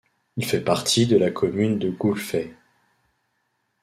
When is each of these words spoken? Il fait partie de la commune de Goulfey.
Il 0.35 0.45
fait 0.45 0.61
partie 0.61 1.05
de 1.05 1.15
la 1.15 1.29
commune 1.29 1.77
de 1.77 1.91
Goulfey. 1.91 2.51